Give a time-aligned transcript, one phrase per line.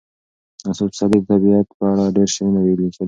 [0.69, 2.89] استاد پسرلي د طبیعت په اړه ډېر شعرونه لیکلي.